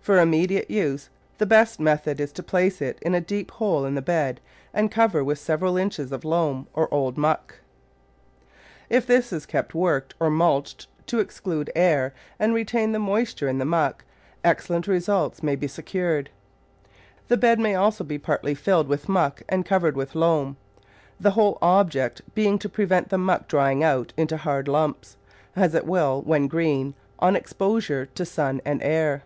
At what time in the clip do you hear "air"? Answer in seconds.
11.74-12.12, 28.82-29.22